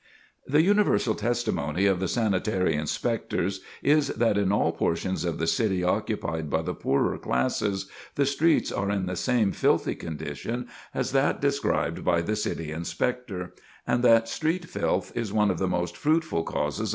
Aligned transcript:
The 0.47 0.63
universal 0.63 1.13
testimony 1.13 1.85
of 1.85 1.99
the 1.99 2.07
sanitary 2.07 2.73
inspectors 2.73 3.61
is 3.83 4.07
that 4.07 4.35
in 4.35 4.51
all 4.51 4.71
portions 4.71 5.23
of 5.23 5.37
the 5.37 5.45
city 5.45 5.83
occupied 5.83 6.49
by 6.49 6.63
the 6.63 6.73
poorer 6.73 7.19
classes, 7.19 7.85
the 8.15 8.25
streets 8.25 8.71
are 8.71 8.89
in 8.89 9.05
the 9.05 9.15
same 9.15 9.51
filthy 9.51 9.93
condition 9.93 10.67
as 10.91 11.11
that 11.11 11.39
described 11.39 12.03
by 12.03 12.23
the 12.23 12.35
City 12.35 12.71
Inspector, 12.71 13.53
and, 13.85 14.01
that 14.03 14.27
street 14.27 14.65
filth 14.67 15.11
is 15.15 15.31
one 15.31 15.51
of 15.51 15.59
the 15.59 15.67
most 15.67 15.95
fruitful 15.95 16.45
causes 16.45 16.79
of 16.79 16.79
disease. 16.85 16.89